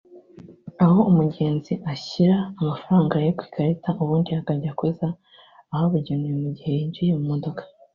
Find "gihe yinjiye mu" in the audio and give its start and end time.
6.57-7.25